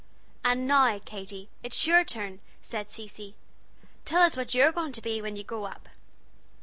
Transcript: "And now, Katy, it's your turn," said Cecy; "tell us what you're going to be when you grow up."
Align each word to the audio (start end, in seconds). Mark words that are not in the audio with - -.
"And 0.43 0.65
now, 0.65 0.97
Katy, 0.97 1.47
it's 1.61 1.85
your 1.85 2.03
turn," 2.03 2.39
said 2.59 2.89
Cecy; 2.89 3.35
"tell 4.03 4.23
us 4.23 4.35
what 4.35 4.55
you're 4.55 4.71
going 4.71 4.93
to 4.93 5.01
be 5.03 5.21
when 5.21 5.35
you 5.35 5.43
grow 5.43 5.65
up." 5.65 5.89